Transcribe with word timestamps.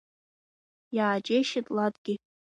Иааџьеишьеит 0.95 1.67
Ладгьы. 1.75 2.13